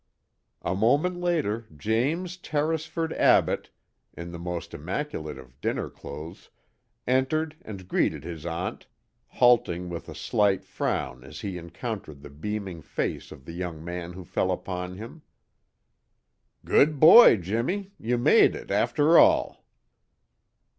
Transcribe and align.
A 0.63 0.73
moment 0.73 1.19
later 1.21 1.67
James 1.77 2.35
Tarrisford 2.35 3.13
Abbott, 3.13 3.69
in 4.17 4.31
the 4.31 4.39
most 4.39 4.73
immaculate 4.73 5.37
of 5.37 5.61
dinner 5.61 5.91
clothes, 5.91 6.49
entered 7.05 7.55
and 7.61 7.87
greeted 7.87 8.23
his 8.23 8.43
aunt, 8.43 8.87
halting 9.27 9.89
with 9.89 10.09
a 10.09 10.15
slight 10.15 10.63
frown 10.65 11.23
as 11.23 11.41
he 11.41 11.55
encountered 11.59 12.23
the 12.23 12.31
beaming 12.31 12.81
face 12.81 13.31
of 13.31 13.45
the 13.45 13.53
young 13.53 13.85
man 13.85 14.13
who 14.13 14.23
fell 14.25 14.49
upon 14.51 14.95
him. 14.97 15.21
"Good 16.65 16.99
boy, 16.99 17.37
Jimmie! 17.37 17.91
You 17.99 18.17
made 18.17 18.55
it, 18.55 18.71
after 18.71 19.19
all!" 19.19 19.63